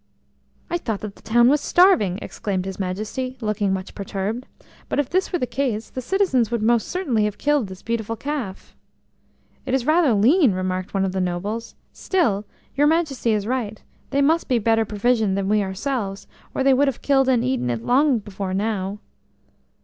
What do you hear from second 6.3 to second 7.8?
would most certainly have killed